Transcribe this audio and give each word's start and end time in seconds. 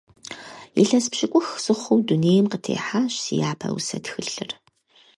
Илъэс 0.81 1.05
пщыкӏух 1.11 1.47
сыхъуу 1.63 1.99
дунейм 2.07 2.45
къытехьащ 2.51 3.13
си 3.23 3.33
япэ 3.49 3.67
усэ 3.77 3.97
тхылъыр. 4.03 4.49